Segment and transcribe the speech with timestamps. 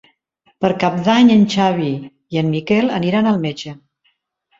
[0.63, 1.89] Per Cap d'Any en Xavi
[2.37, 3.75] i en Miquel aniran al metge.